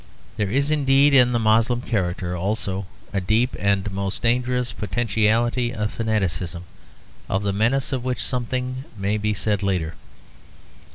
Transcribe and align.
There 0.35 0.49
is 0.49 0.71
indeed 0.71 1.13
in 1.13 1.31
the 1.31 1.37
Moslem 1.37 1.81
character 1.83 2.35
also 2.35 2.87
a 3.13 3.21
deep 3.21 3.55
and 3.59 3.91
most 3.91 4.23
dangerous 4.23 4.73
potentiality 4.73 5.71
of 5.75 5.91
fanaticism 5.93 6.63
of 7.29 7.43
the 7.43 7.53
menace 7.53 7.93
of 7.93 8.03
which 8.03 8.23
something 8.23 8.83
may 8.97 9.19
be 9.19 9.35
said 9.35 9.61
later. 9.61 9.93